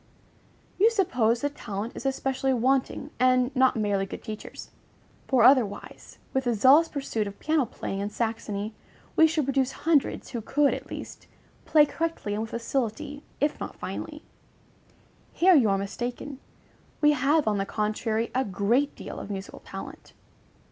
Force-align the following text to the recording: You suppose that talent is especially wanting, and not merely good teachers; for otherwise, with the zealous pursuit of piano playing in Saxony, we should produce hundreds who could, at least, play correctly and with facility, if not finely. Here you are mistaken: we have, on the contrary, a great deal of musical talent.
You 0.79 0.89
suppose 0.89 1.41
that 1.41 1.55
talent 1.55 1.95
is 1.95 2.07
especially 2.07 2.55
wanting, 2.55 3.11
and 3.19 3.55
not 3.55 3.75
merely 3.75 4.07
good 4.07 4.23
teachers; 4.23 4.71
for 5.27 5.43
otherwise, 5.43 6.17
with 6.33 6.45
the 6.45 6.55
zealous 6.55 6.87
pursuit 6.87 7.27
of 7.27 7.37
piano 7.37 7.67
playing 7.67 7.99
in 7.99 8.09
Saxony, 8.09 8.73
we 9.15 9.27
should 9.27 9.45
produce 9.45 9.71
hundreds 9.85 10.31
who 10.31 10.41
could, 10.41 10.73
at 10.73 10.89
least, 10.89 11.27
play 11.65 11.85
correctly 11.85 12.33
and 12.33 12.41
with 12.41 12.49
facility, 12.49 13.21
if 13.39 13.59
not 13.59 13.75
finely. 13.75 14.23
Here 15.33 15.53
you 15.53 15.69
are 15.69 15.77
mistaken: 15.77 16.39
we 16.99 17.11
have, 17.11 17.47
on 17.47 17.59
the 17.59 17.65
contrary, 17.67 18.31
a 18.33 18.43
great 18.43 18.95
deal 18.95 19.19
of 19.19 19.29
musical 19.29 19.59
talent. 19.59 20.13